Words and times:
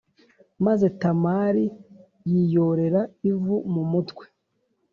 Maze 0.65 0.85
Tamari 1.01 1.65
yiyorera 2.31 3.01
ivu 3.31 3.55
mu 3.73 3.83
mutwe 3.91 4.25